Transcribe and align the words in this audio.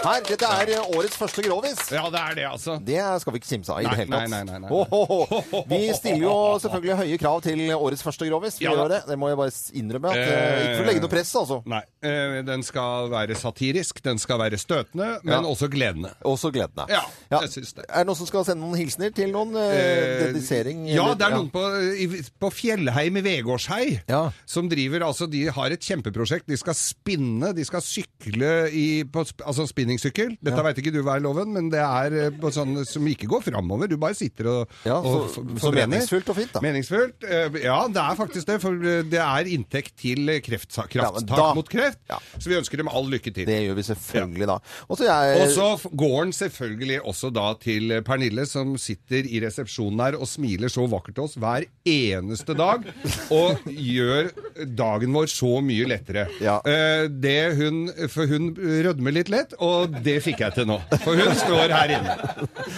Her, 0.00 0.22
dette 0.24 0.48
er 0.48 0.70
eh, 0.78 0.86
årets 0.96 1.16
første 1.20 1.42
grovis. 1.44 1.80
Ja, 1.92 2.06
det 2.12 2.20
er 2.20 2.36
det, 2.38 2.44
altså. 2.48 2.76
Det 2.80 3.00
skal 3.20 3.34
vi 3.34 3.40
ikke 3.42 3.50
kimse 3.50 3.74
av 3.74 3.82
i 3.82 3.84
Nei, 3.84 3.90
det 3.92 3.98
hele 4.00 4.16
tatt. 4.16 4.30
nei, 4.32 4.38
nei, 4.48 4.54
nei, 4.54 4.60
nei. 4.64 4.70
Ho, 4.70 4.78
ho, 4.88 5.00
ho. 5.28 5.60
Vi 5.68 5.80
stiller 5.98 6.22
jo 6.24 6.36
selvfølgelig 6.62 6.96
høye 7.02 7.18
krav 7.20 7.42
til 7.44 7.60
årets 7.76 8.04
første 8.06 8.28
grovis. 8.30 8.56
Vi 8.60 8.64
Ja 8.64 8.72
da. 8.72 8.78
gjør 8.80 8.92
det. 8.94 9.00
det 9.10 9.18
må 9.20 9.28
jeg 9.28 9.38
bare 9.42 9.52
innrømme. 9.82 10.12
At, 10.14 10.22
eh, 10.24 10.62
ikke 10.64 10.78
for 10.78 10.84
å 10.84 10.88
legge 10.88 11.02
noe 11.04 11.12
press, 11.12 11.32
altså. 11.42 11.58
Nei. 11.68 11.82
eh, 12.08 12.38
Den 12.48 12.64
skal 12.64 13.10
være 13.12 13.36
satirisk, 13.36 14.00
den 14.08 14.22
skal 14.22 14.40
være 14.40 14.60
støtende, 14.62 15.10
men 15.28 15.48
også 15.50 15.68
gledende. 15.72 16.14
Også 16.32 16.48
gledende. 16.54 16.88
Ja, 16.88 17.02
jeg 17.36 17.52
syns 17.58 17.74
det. 17.76 17.84
Er 17.90 18.00
det 18.00 18.08
noen 18.08 18.20
som 18.22 18.30
skal 18.32 18.48
sende 18.48 18.64
noen 18.64 18.80
hilsener 18.80 19.12
til 19.16 19.34
noen? 19.36 19.52
Eh, 19.60 19.76
Eh, 19.80 20.24
dedisering? 20.30 20.86
Ja, 20.88 21.10
eller- 21.10 21.20
det 21.20 21.26
er 21.28 21.36
noen 21.36 21.50
på, 21.52 21.62
i- 22.00 22.24
på 22.40 22.50
Fjellheim 22.56 23.16
i 23.20 23.24
Vegårshei 23.28 24.00
Ja. 24.08 24.30
som 24.46 24.68
driver 24.68 25.00
altså, 25.10 25.28
De 25.30 25.44
har 25.52 25.70
et 25.70 25.80
kjempeprosjekt. 25.80 26.46
De 26.48 26.56
skal 26.56 26.74
spinne, 26.74 27.52
de 27.54 27.64
skal 27.68 27.80
sykle 27.84 28.70
i 28.72 29.04
på, 29.04 29.24
sp- 29.28 29.44
altså 29.46 29.66
spinningsykkel. 29.90 30.36
Dette 30.42 30.56
Ja. 30.56 30.62
vet 30.62 30.78
ikke 30.78 30.92
du 30.92 31.02
hva 31.02 31.16
er 31.16 31.20
loven, 31.24 31.52
men 31.52 31.68
det 31.70 31.80
er 31.80 32.26
eh, 32.26 32.30
sånn 32.50 32.84
som 32.86 33.06
ikke 33.06 33.26
går 33.28 33.42
framover. 33.42 33.88
Du 33.88 33.96
bare 33.96 34.14
sitter 34.14 34.46
og, 34.46 34.68
Ja, 34.84 34.98
og 35.00 35.30
så, 35.30 35.42
f- 35.42 35.60
så 35.60 35.72
meningsfullt 35.74 36.28
og 36.30 36.36
fint, 36.36 36.52
da. 36.52 36.60
Meningsfullt. 36.60 37.24
eh, 37.24 37.48
Ja, 37.64 37.86
det 37.88 37.96
er 37.96 38.14
faktisk 38.16 38.46
det. 38.46 38.60
For 38.60 38.72
eh, 38.74 39.02
det 39.02 39.18
er 39.20 39.44
inntekt 39.50 39.96
til 39.96 40.26
Ja, 40.26 40.38
krafttak 40.40 41.26
da- 41.36 41.54
mot 41.54 41.68
kreft. 41.68 41.98
Ja. 42.08 42.18
Så 42.38 42.48
vi 42.48 42.56
ønsker 42.56 42.76
dem 42.76 42.88
all 42.88 43.04
lykke 43.06 43.32
til. 43.34 43.46
Det 43.46 43.58
gjør 43.66 43.74
vi 43.76 43.82
selvfølgelig 43.82 44.46
da. 44.46 44.58
Og 44.88 44.98
så 44.98 45.60
Og 45.60 45.96
går 45.96 46.24
den 46.24 46.32
selvfølgelig 46.32 47.00
også 47.04 47.32
da 47.32 47.54
til 47.54 48.02
Pernille, 48.02 48.46
som 48.46 48.76
sitter 48.76 49.24
i 49.26 49.40
resepsjonen 49.40 50.00
her 50.00 50.14
og 50.18 50.26
smiler 50.26 50.68
så 50.68 50.86
vakkert 50.88 51.14
til 51.14 51.24
oss 51.24 51.34
hver 51.36 51.64
eneste 51.86 52.54
dag, 52.56 52.84
og 53.30 53.58
gjør 53.66 54.30
dagen 54.76 55.12
vår 55.12 55.26
så 55.26 55.60
mye 55.62 55.86
lettere. 55.86 56.28
Ja. 56.40 56.60
Det 57.08 57.56
hun, 57.56 57.88
for 58.08 58.26
hun 58.26 58.54
rødmer 58.54 59.12
litt 59.12 59.28
lett, 59.28 59.54
og 59.60 59.79
det 59.88 60.16
fikk 60.24 60.42
jeg 60.44 60.54
til 60.56 60.66
nå. 60.68 60.76
For 61.04 61.18
hun 61.18 61.32
står 61.38 61.72
her 61.74 61.94
inne. 61.96 62.16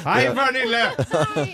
Hei, 0.07 0.21
Pernille! 0.37 0.83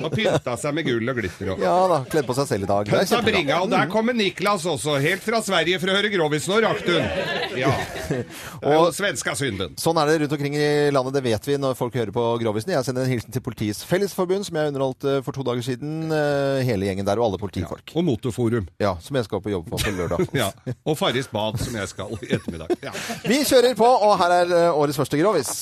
Og 0.05 0.13
pynta 0.15 0.57
seg 0.61 0.77
med 0.77 0.87
gull 0.89 1.13
og 1.13 1.21
glitter. 1.21 1.53
Og. 1.55 1.63
Ja 1.65 1.77
da, 1.91 2.01
kledd 2.11 2.29
på 2.29 2.37
seg 2.39 2.51
selv 2.51 2.69
i 2.69 2.71
dag. 2.71 2.89
Det 2.89 2.99
er 2.99 3.09
kjempebra. 3.09 3.33
bringa, 3.33 3.61
og 3.65 3.73
der 3.73 3.91
kommer 3.93 4.17
Niklas 4.17 4.67
også, 4.69 4.99
helt 5.03 5.25
fra 5.25 5.41
Sverige 5.45 5.81
for 5.83 5.93
å 5.93 5.99
høre 5.99 6.13
Grovis. 6.13 6.49
Nå 6.51 6.61
rakk 6.65 6.85
hun. 6.89 7.48
Ja. 7.61 8.23
Og 8.73 8.93
svenska 8.97 9.35
synden. 9.39 9.75
Sånn 9.81 9.99
er 10.01 10.09
det 10.11 10.17
rundt 10.23 10.35
omkring 10.37 10.57
i 10.59 10.69
landet, 10.95 11.15
det 11.19 11.23
vet 11.27 11.49
vi 11.49 11.57
når 11.61 11.77
folk 11.79 11.95
hører 11.99 12.13
på 12.15 12.25
Grovisen. 12.43 12.73
Jeg 12.75 12.87
sender 12.87 13.05
en 13.07 13.13
hilsen 13.13 13.35
til 13.35 13.43
Politiets 13.45 13.83
Fellesforbund, 13.89 14.47
som 14.49 14.59
jeg 14.61 14.73
underholdt 14.73 15.07
eh, 15.09 15.19
for 15.27 15.37
to 15.37 15.45
dager 15.47 15.65
siden. 15.67 16.13
eh, 16.15 16.63
Hele 16.69 16.89
gjengen 16.89 17.07
der, 17.09 17.19
og 17.21 17.31
alle 17.31 17.41
politifolk. 17.43 17.93
Og 17.99 18.05
Motorforum. 18.07 18.69
Ja, 18.83 18.95
Som 19.05 19.17
jeg 19.21 19.29
skal 19.29 19.43
på 19.45 19.53
jobb 19.55 19.69
på 19.71 19.81
på 19.83 19.95
lørdag. 19.99 20.25
Ja. 20.39 20.51
Og 20.87 20.97
Farris 21.01 21.29
bad, 21.33 21.59
som 21.63 21.75
jeg 21.79 21.89
skal 21.91 22.13
i 22.23 22.33
ettermiddag. 22.37 22.75
Ja. 22.85 22.93
Vi 23.27 23.41
kjører 23.49 23.75
på, 23.79 23.87
og 23.89 24.17
her 24.23 24.35
er 24.43 24.53
eh, 24.55 24.71
årets 24.79 24.99
første 25.01 25.19
Grovis. 25.21 25.53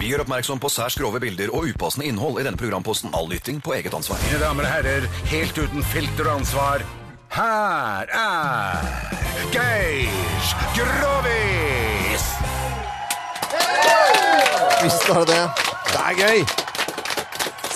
Vi 0.00 0.10
gjør 0.10 0.24
oppmerksom 0.26 0.60
på 0.62 0.70
særs 0.72 0.96
grove 0.98 1.20
bilder 1.22 1.52
og 1.54 1.68
upassende 1.70 2.08
innhold 2.10 2.40
i 2.40 2.46
denne 2.46 2.58
programposten. 2.60 3.12
All 3.16 3.28
lytting 3.30 3.60
på 3.64 3.74
eget 3.76 3.94
ansvar. 3.96 4.20
Mine 4.26 4.40
damer 4.42 4.66
og 4.66 4.72
herrer, 4.72 5.08
helt 5.32 5.58
uten 5.58 5.84
filter 5.92 6.28
og 6.30 6.40
ansvar, 6.40 6.84
her 7.36 8.12
er 8.16 8.86
Geir 9.52 10.06
Grovis! 10.76 10.95
Visst 14.86 15.08
var 15.10 15.24
det 15.26 15.34
det. 15.34 15.44
Det 15.90 16.00
er 16.00 16.18
gøy! 16.20 16.42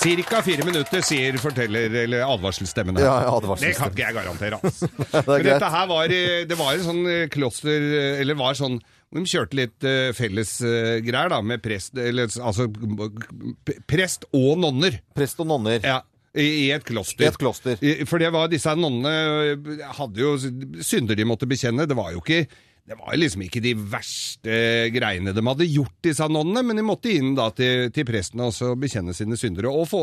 Cirka 0.01 0.39
fire 0.45 0.63
minutter, 0.63 1.01
sier 1.03 1.35
forteller, 1.43 1.91
eller 2.05 2.23
advarselstemmen 2.23 2.95
her. 2.95 3.03
Ja, 3.03 3.33
advarselstemmen. 3.33 3.73
Det 3.73 3.81
kan 3.81 3.91
ikke 3.91 4.05
jeg 4.05 4.15
garantere, 4.15 4.59
altså. 4.61 4.87
Det 5.11 5.23
Men 5.27 5.43
dette 5.49 5.71
her 5.73 5.89
var, 5.91 6.13
eh, 6.15 6.45
det 6.47 6.57
var 6.61 6.71
en 6.71 6.85
sånn 6.85 7.01
eh, 7.11 7.25
kloster, 7.33 7.83
eh, 7.99 8.21
eller 8.23 8.39
var 8.39 8.55
sånn, 8.55 8.79
de 9.11 9.25
kjørte 9.27 9.59
litt 9.59 9.83
uh, 9.83 10.13
fellesgreier, 10.15 11.27
uh, 11.27 11.33
da, 11.35 11.41
med 11.43 11.59
prest, 11.65 11.99
eller 11.99 12.31
altså 12.31 12.69
prest 13.91 14.23
og 14.31 14.63
nonner. 14.63 15.01
Prest 15.17 15.43
og 15.43 15.51
nonner. 15.51 15.83
Ja. 15.83 15.99
I, 16.31 16.47
I 16.47 16.65
et 16.77 16.87
kloster. 16.87 17.27
I 17.27 17.27
et 17.27 17.41
kloster. 17.43 17.83
I- 17.83 18.05
For 18.07 18.23
det 18.23 18.31
var 18.31 18.47
disse 18.47 18.71
nonnene 18.79 19.91
hadde 19.99 20.23
jo 20.23 20.37
synder 20.79 21.19
de 21.19 21.27
måtte 21.27 21.49
bekjenne. 21.51 21.83
Det 21.91 21.99
var 21.99 22.15
jo 22.15 22.23
ikke 22.23 22.45
det 22.91 22.97
var 22.99 23.15
liksom 23.15 23.45
ikke 23.45 23.61
de 23.63 23.71
verste 23.87 24.55
greiene 24.91 25.31
de 25.31 25.41
hadde 25.45 25.67
gjort, 25.71 25.93
disse 26.03 26.25
nonnene, 26.27 26.59
men 26.67 26.79
de 26.81 26.83
måtte 26.83 27.13
inn 27.13 27.29
da 27.37 27.45
til, 27.55 27.87
til 27.95 28.03
presten 28.07 28.41
og 28.43 28.51
så 28.51 28.73
bekjenne 28.79 29.15
sine 29.15 29.37
syndere 29.39 29.71
og 29.71 29.85
få 29.87 30.01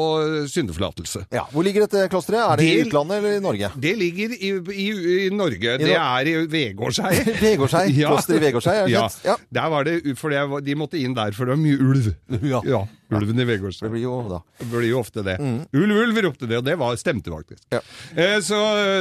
syndeforlatelse. 0.48 1.26
Ja, 1.36 1.44
Hvor 1.52 1.66
ligger 1.66 1.84
dette 1.84 2.06
klosteret? 2.08 2.40
Er 2.46 2.62
det 2.62 2.68
i 2.70 2.86
utlandet 2.86 3.18
eller 3.20 3.36
i 3.36 3.44
Norge? 3.44 3.70
Det 3.76 3.92
ligger 4.00 4.32
i, 4.38 4.52
i, 4.72 4.86
i 5.26 5.28
Norge. 5.36 5.76
det 5.82 5.90
no 5.90 5.98
er 6.00 6.30
i 6.32 6.36
Vegårshei. 6.54 7.12
Vegårshei? 7.44 7.84
Kloster 8.08 8.38
i 8.38 8.44
Vegårshei, 8.46 8.78
det 8.86 8.94
ja. 8.96 9.04
Ja. 9.26 9.36
Der 9.60 9.68
var 9.74 9.84
det, 9.84 9.98
for 10.16 10.32
det, 10.32 10.46
de 10.64 10.78
måtte 10.80 11.02
inn 11.02 11.16
der, 11.18 11.36
for 11.36 11.44
det 11.44 11.58
var 11.58 11.60
mye 11.60 11.76
ulv. 11.90 12.08
Ja. 12.40 12.62
Ja. 12.64 12.86
Ulven 13.14 13.40
i 13.40 13.46
Vegårstad. 13.48 13.86
Det 13.86 13.94
blir 13.94 14.04
jo 14.04 14.16
da 14.28 14.40
Det 14.60 14.68
blir 14.72 14.88
jo 14.90 15.00
ofte 15.00 15.24
det. 15.26 15.38
Ulv, 15.72 15.94
ulv 16.04 16.20
ropte 16.28 16.48
det, 16.50 16.58
og 16.60 16.66
det 16.66 16.76
var, 16.80 16.96
stemte 17.00 17.32
faktisk. 17.32 17.62
Ja. 17.72 17.80
Eh, 18.14 18.38
så, 18.44 18.58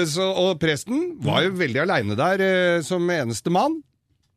så, 0.07 0.29
og 0.45 0.59
presten 0.61 1.17
var 1.23 1.43
jo 1.47 1.55
veldig 1.59 1.83
aleine 1.83 2.17
der 2.19 2.45
eh, 2.45 2.85
som 2.87 3.07
eneste 3.11 3.53
mann. 3.53 3.81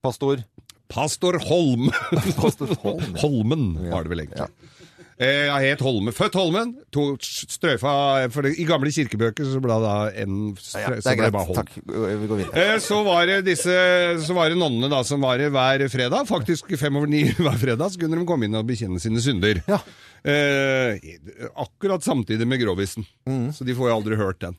Pastor 0.02 0.42
Pastor 0.90 1.38
Holm. 1.46 1.90
Pastor 2.40 2.74
Holm, 2.82 3.04
ja. 3.14 3.20
Holmen 3.22 3.66
var 3.92 4.04
det 4.06 4.10
vel 4.14 4.24
egentlig. 4.24 4.48
Eh, 4.48 4.76
Jeg 5.20 5.66
het 5.74 5.82
Holme. 5.84 6.12
Født 6.16 6.36
Holmen. 6.38 6.70
To 6.96 7.02
strøyfa 7.20 7.90
for 8.32 8.46
I 8.48 8.64
gamle 8.64 8.88
kirkebøker 8.94 9.44
så 9.44 9.60
ble 9.60 9.74
det 9.76 9.84
da 9.84 9.96
en 10.22 10.36
strø, 10.56 10.80
ja, 10.80 10.92
Det 10.96 11.04
så 11.04 11.12
er 11.12 11.18
greit. 11.20 11.36
Holm. 11.36 11.58
Takk. 11.58 11.74
Vi 11.84 12.28
går 12.30 12.38
videre. 12.40 12.62
Eh, 12.62 12.78
Så 12.80 13.02
var 13.04 13.26
det 13.28 13.40
disse 13.44 13.74
Så 14.24 14.36
var 14.36 14.48
det 14.48 14.56
nonnene 14.56 14.88
da 14.88 15.02
som 15.04 15.20
var 15.20 15.36
det 15.42 15.50
hver 15.52 15.84
fredag. 15.92 16.24
Faktisk 16.30 16.72
fem 16.80 16.96
over 16.96 17.06
ni 17.12 17.26
hver 17.44 17.58
fredag. 17.60 17.92
Så 17.92 18.00
kunne 18.00 18.16
de 18.16 18.24
komme 18.28 18.48
inn 18.48 18.56
og 18.56 18.64
bekjenne 18.70 19.00
sine 19.02 19.20
synder. 19.20 19.60
Ja. 19.68 19.82
Eh, 20.24 20.96
akkurat 21.54 22.04
samtidig 22.04 22.48
med 22.48 22.60
Grovisen. 22.64 23.04
Mm. 23.28 23.50
Så 23.52 23.64
de 23.68 23.76
får 23.76 23.90
jo 23.92 23.98
aldri 24.00 24.16
hørt 24.20 24.40
den. 24.40 24.56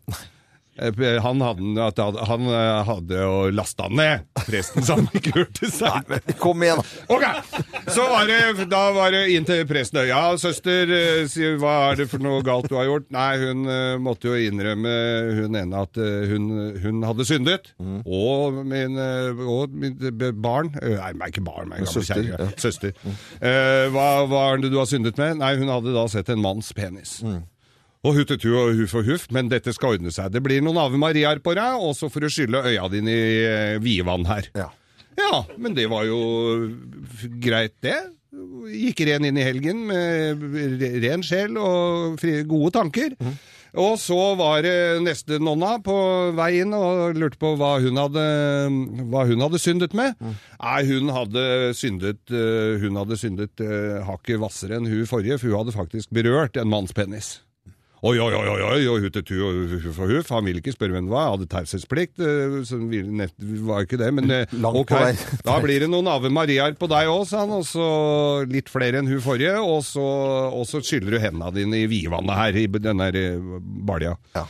Eh, 0.79 1.17
Han 1.21 1.41
hadde, 1.43 1.91
han 2.27 2.45
eh, 2.47 2.83
hadde 2.87 3.17
jo 3.19 3.33
lasta 3.53 3.89
den 3.89 3.99
ned, 3.99 4.21
presten, 4.47 4.83
så 4.87 4.95
han 4.99 5.09
ikke 5.17 5.33
hørte 5.35 5.67
seg. 5.69 6.13
Kom 6.39 6.63
igjen. 6.63 6.79
Ok, 7.11 7.25
så 7.91 8.05
var 8.09 8.29
det, 8.29 8.67
da 8.71 8.83
var 8.95 9.11
det 9.13 9.25
inn 9.35 9.45
til 9.47 9.65
presten. 9.69 9.99
Ja, 10.07 10.23
søster, 10.41 10.89
eh, 10.95 11.35
hva 11.59 11.73
er 11.91 11.99
det 12.01 12.07
for 12.11 12.23
noe 12.23 12.39
galt 12.47 12.69
du 12.71 12.77
har 12.79 12.87
gjort? 12.87 13.09
Nei, 13.13 13.29
hun 13.43 13.67
måtte 14.05 14.31
jo 14.31 14.39
innrømme, 14.39 14.95
hun 15.41 15.59
ene, 15.59 15.83
at 15.83 15.99
hun, 16.31 16.47
hun 16.81 17.03
hadde 17.05 17.27
syndet. 17.27 17.73
Og 18.07 18.61
min, 18.65 18.95
og 18.97 19.75
min 19.75 19.97
barn, 20.41 20.71
nei, 20.81 21.11
meg 21.19 21.35
ikke 21.35 21.45
barn, 21.45 21.69
men 21.73 21.85
Søster, 21.89 22.23
Kjære, 22.23 22.39
ja. 22.47 22.49
Søster. 22.61 22.95
Eh, 23.43 23.85
hva, 23.93 24.07
hva 24.31 24.45
er 24.53 24.63
det 24.63 24.71
du 24.73 24.79
har 24.79 24.87
syndet 24.89 25.19
med? 25.19 25.37
Nei, 25.43 25.53
hun 25.59 25.69
hadde 25.71 25.93
da 25.95 26.07
sett 26.11 26.31
en 26.31 26.41
manns 26.41 26.71
penis. 26.77 27.19
Og 28.01 28.15
huttetu 28.17 28.49
og 28.57 28.77
huff 28.79 28.95
og 28.97 29.05
huff, 29.05 29.27
men 29.29 29.49
dette 29.51 29.73
skal 29.75 29.97
ordne 29.97 30.09
seg. 30.13 30.31
Det 30.33 30.41
blir 30.41 30.63
noen 30.65 30.79
Ave 30.81 30.97
Mariaer 30.97 31.41
på 31.43 31.53
deg, 31.57 31.83
og 31.85 31.93
så 31.97 32.09
får 32.09 32.25
du 32.25 32.31
skylle 32.33 32.63
øya 32.65 32.87
dine 32.89 33.13
i 33.13 33.35
eh, 33.45 33.81
Vievann 33.83 34.25
her. 34.29 34.49
Ja. 34.57 34.71
Ja, 35.19 35.43
men 35.59 35.75
det 35.77 35.85
var 35.91 36.07
jo 36.07 36.17
greit, 37.43 37.75
det. 37.85 37.97
Gikk 38.71 39.03
ren 39.09 39.25
inn 39.27 39.37
i 39.37 39.43
helgen 39.43 39.83
med 39.89 40.45
ren 41.03 41.23
sjel 41.25 41.57
og 41.59 42.21
gode 42.47 42.71
tanker. 42.77 43.15
Og 43.71 43.95
så 43.99 44.17
var 44.39 44.65
neste 45.03 45.37
nonna 45.39 45.77
på 45.83 45.95
vei 46.35 46.49
inn 46.63 46.73
og 46.75 47.15
lurte 47.19 47.39
på 47.39 47.53
hva 47.59 47.73
hun 47.83 47.99
hadde, 47.99 48.25
hva 49.11 49.23
hun 49.29 49.45
hadde 49.45 49.61
syndet 49.63 49.95
med. 49.95 50.15
Nei, 50.23 50.79
hun 50.89 51.11
hadde 51.15 51.45
syndet, 51.77 52.23
eh, 52.31 52.81
hun 52.81 52.99
hadde 52.99 53.19
syndet 53.19 53.63
eh, 53.63 54.01
hakket 54.07 54.41
hvassere 54.41 54.79
enn 54.79 54.89
hun 54.91 55.07
forrige, 55.07 55.39
for 55.39 55.51
hun 55.51 55.61
hadde 55.61 55.77
faktisk 55.77 56.11
berørt 56.15 56.59
en 56.59 56.71
manns 56.71 56.95
penis. 56.95 57.37
Oi, 58.01 58.15
oi, 58.17 58.31
oi, 58.33 58.47
oi, 58.49 58.61
oi, 58.65 58.85
og 58.89 59.03
huttetu 59.03 59.35
og 59.45 59.73
huff 59.83 59.99
og 60.01 60.09
huff. 60.09 60.29
Han 60.33 60.47
ville 60.47 60.57
ikke 60.57 60.73
spørre 60.73 60.95
hvem 60.95 61.05
det 61.05 61.13
var. 61.13 61.27
Hadde 61.35 61.45
taushetsplikt, 61.51 62.17
eh, 62.25 62.55
så 62.65 62.79
var 63.67 63.85
ikke 63.85 63.99
det. 64.01 64.07
Men 64.17 64.33
eh, 64.33 64.55
ok, 64.57 64.93
da 65.45 65.59
blir 65.61 65.83
det 65.85 65.89
noen 65.91 66.09
Ave 66.09 66.31
Mariaer 66.33 66.73
på 66.79 66.89
deg 66.89 67.11
òg, 67.11 67.27
sa 67.29 67.43
han. 67.43 67.53
Og 67.59 67.67
så 67.69 67.85
litt 68.49 68.73
flere 68.73 69.03
enn 69.03 69.11
hun 69.11 69.21
forrige. 69.21 69.53
Og 69.61 69.85
så, 69.85 70.01
og 70.49 70.65
så 70.65 70.81
skyller 70.81 71.13
du 71.13 71.21
hendene 71.21 71.53
dine 71.53 71.83
i 71.83 71.91
vidvannet 71.91 72.41
her, 72.41 72.57
i 72.57 72.65
denne 72.81 73.11
eh, 73.13 73.53
balja. 73.85 74.15
Ja. 74.33 74.47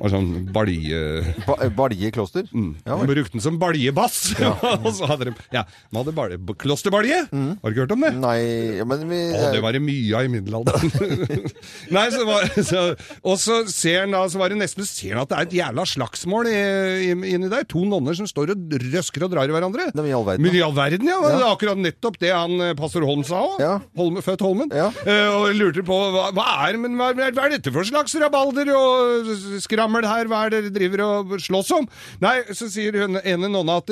Og 0.00 0.10
sånn 0.10 0.28
balje... 0.54 0.98
Ba 1.46 1.56
baljekloster? 1.76 2.48
Mm. 2.50 2.72
Ja, 2.86 2.96
de 2.98 3.08
brukte 3.10 3.36
den 3.36 3.44
som 3.44 3.58
baljebass! 3.60 4.32
og 4.84 4.88
så 4.96 5.08
hadde 5.10 5.30
de 5.30 5.34
Ja, 5.54 5.64
de 5.66 6.00
hadde 6.00 6.14
balje, 6.16 6.38
klosterbalje! 6.58 7.20
Mm. 7.30 7.52
Har 7.60 7.70
du 7.70 7.76
ikke 7.76 7.84
hørt 7.84 7.94
om 7.96 8.06
det? 8.06 8.12
Nei, 8.22 8.38
men 8.88 9.04
vi 9.10 9.20
Å, 9.36 9.44
det 9.54 9.60
var 9.64 9.76
det 9.76 9.82
mye 9.84 10.16
av 10.18 10.26
i 10.26 10.32
middelalderen. 10.32 11.46
Nei, 11.96 12.06
så 12.14 12.24
var, 12.28 12.48
så, 12.56 12.84
og 13.20 13.38
så 13.42 13.60
ser 13.70 14.04
han 14.04 14.16
da, 14.16 14.24
så 14.32 14.40
var 14.40 14.52
det 14.52 14.58
nesten 14.62 14.88
ser 14.88 15.14
han 15.14 15.22
at 15.22 15.32
det 15.32 15.38
er 15.38 15.48
et 15.48 15.56
jævla 15.60 15.86
slagsmål 15.88 16.50
inni 16.50 17.52
der. 17.52 17.68
To 17.70 17.84
nonner 17.86 18.16
som 18.18 18.28
står 18.30 18.54
og 18.56 18.76
røsker 18.88 19.28
og 19.28 19.34
drar 19.36 19.50
i 19.50 19.54
hverandre. 19.54 19.90
Det 19.92 20.08
i 20.08 20.16
all 20.16 20.26
verden, 20.26 20.46
Men 20.46 20.58
i 20.58 20.64
all 20.64 20.74
verden, 20.76 21.12
ja. 21.12 21.20
Det 21.22 21.36
er 21.36 21.46
akkurat 21.46 21.78
nettopp 21.78 22.18
det 22.22 22.32
han 22.32 22.56
eh, 22.58 22.74
pastor 22.78 23.06
Holm 23.06 23.22
sa 23.26 23.44
òg. 23.44 23.56
Ja. 23.62 23.76
Holm, 23.98 24.18
født 24.24 24.42
Holmen. 24.44 24.72
Ja. 24.74 24.88
Uh, 25.04 25.28
og 25.36 25.54
lurte 25.56 25.84
på 25.86 25.96
hva, 26.14 26.28
hva 26.34 26.48
er 26.66 26.78
men 26.80 26.98
hva, 26.98 27.12
hva 27.14 27.46
er 27.46 27.56
dette 27.56 27.72
for 27.74 27.86
slags 27.86 28.14
rabalder 28.18 28.72
og 28.74 29.32
skravl 29.62 29.81
skrammel 29.82 30.06
her, 30.06 30.30
hva 30.30 30.46
er 30.46 30.54
det 30.54 30.64
dere 30.64 30.74
driver 30.78 31.04
og 31.06 31.38
slåss 31.42 31.70
om? 31.78 31.88
Nei, 32.22 32.40
så 32.54 32.70
sier 32.70 33.02
hun 33.02 33.18
ene 33.22 33.50
nonna 33.50 33.80
at 33.82 33.90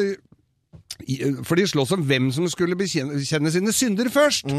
for 1.49 1.57
de 1.57 1.65
slåss 1.67 1.95
om 1.97 2.03
hvem 2.05 2.29
som 2.35 2.45
skulle 2.51 2.77
bekjenne 2.77 3.51
sine 3.51 3.73
synder 3.73 4.11
først. 4.13 4.51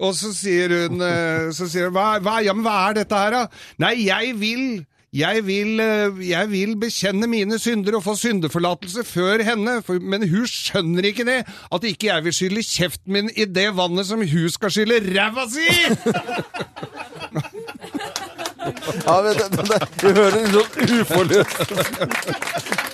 Og 0.00 0.14
så 0.16 0.32
sier 0.34 0.72
hun, 0.72 1.02
eh, 1.04 1.50
så 1.52 1.68
sier 1.68 1.90
hun 1.90 1.94
hva, 1.94 2.14
hva, 2.24 2.38
ja, 2.42 2.54
men 2.56 2.64
hva 2.64 2.88
er 2.88 3.02
dette 3.02 3.20
her, 3.20 3.36
da? 3.36 3.42
Nei, 3.84 4.06
jeg 4.06 4.32
vil 4.40 4.64
jeg 5.12 5.42
vil, 5.42 5.80
eh, 5.82 6.20
jeg 6.30 6.50
vil 6.52 6.76
bekjenne 6.78 7.26
mine 7.26 7.58
synder 7.58 7.98
og 7.98 8.04
få 8.04 8.14
syndeforlatelse 8.14 9.04
før 9.04 9.42
henne, 9.42 9.82
for, 9.82 9.98
men 9.98 10.22
hun 10.30 10.46
skjønner 10.46 11.10
ikke 11.10 11.26
det, 11.26 11.40
at 11.46 11.84
ikke 11.84 12.12
jeg 12.12 12.24
vil 12.24 12.36
skylle 12.38 12.62
kjeften 12.62 13.12
min 13.18 13.30
i 13.34 13.44
det 13.44 13.72
vannet 13.76 14.06
som 14.06 14.22
hun 14.22 14.50
skal 14.54 14.70
skylle 14.70 15.02
ræva 15.10 15.48
si! 15.50 15.66
Ja, 19.06 19.16
men 19.22 19.36
det, 19.38 19.46
det, 19.50 19.64
det, 19.70 19.78
du 20.00 20.08
hører 20.16 20.36
litt 20.36 20.52
sånn 20.54 20.70
uforløst 21.00 21.56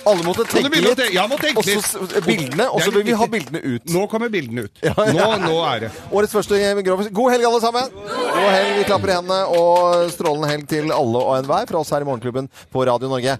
Alle 0.07 0.23
måtte 0.23 0.45
tenke 0.47 0.79
litt. 0.81 1.01
ja, 1.13 1.25
må 1.27 1.35
tenke 1.41 1.59
Og 1.59 1.65
så 1.67 1.73
litt. 1.75 1.85
s- 1.85 2.23
bildene, 2.25 2.67
og 2.71 2.79
så 2.85 2.91
vil 2.95 3.03
vi 3.09 3.15
ha 3.19 3.27
bildene 3.27 3.59
ut. 3.65 3.89
Nå 3.91 4.05
kommer 4.11 4.29
bildene 4.31 4.63
ut. 4.67 4.83
Nå, 4.87 5.25
nå 5.43 5.55
er 5.67 5.85
det. 5.85 5.89
Årets 6.15 6.35
første 6.37 6.59
Grovis. 6.87 7.09
God 7.11 7.31
helg, 7.33 7.43
alle 7.49 7.59
sammen! 7.63 7.89
God 7.97 8.47
helg, 8.53 8.71
vi 8.77 8.85
klapper 8.87 9.11
i 9.11 9.15
hendene, 9.17 9.39
og 9.57 10.11
strålende 10.13 10.47
helg 10.51 10.67
til 10.71 10.91
alle 10.95 11.19
og 11.23 11.33
enhver 11.41 11.67
fra 11.69 11.81
oss 11.81 11.91
her 11.91 12.05
i 12.05 12.07
Morgenklubben 12.07 12.47
på 12.71 12.85
Radio 12.87 13.09
Norge. 13.11 13.35